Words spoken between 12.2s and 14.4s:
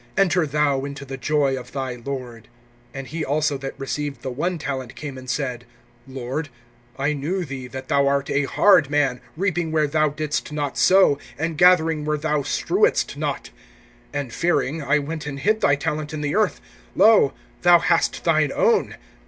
strewedst not. (25)And